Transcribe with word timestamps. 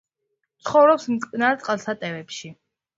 ცხოვრობს 0.69 1.07
მტკნარ 1.13 1.63
წყალსატევებში. 1.63 2.55